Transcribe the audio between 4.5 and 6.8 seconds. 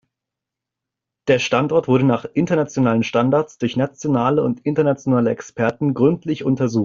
internationale Experten gründlich untersucht.